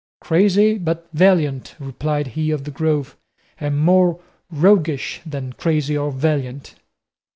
"Crazy 0.19 0.79
but 0.79 1.07
valiant," 1.13 1.75
replied 1.77 2.29
he 2.29 2.49
of 2.49 2.63
the 2.63 2.71
Grove, 2.71 3.15
"and 3.59 3.77
more 3.79 4.19
roguish 4.49 5.21
than 5.27 5.53
crazy 5.53 5.95
or 5.95 6.11
valiant." 6.11 6.73